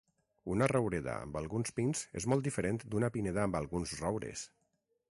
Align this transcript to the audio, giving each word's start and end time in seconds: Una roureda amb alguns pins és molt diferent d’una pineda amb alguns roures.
Una 0.53 0.69
roureda 0.71 1.17
amb 1.25 1.37
alguns 1.41 1.75
pins 1.81 2.01
és 2.23 2.27
molt 2.35 2.49
diferent 2.49 2.83
d’una 2.87 3.13
pineda 3.19 3.47
amb 3.47 3.61
alguns 3.63 3.97
roures. 4.03 4.49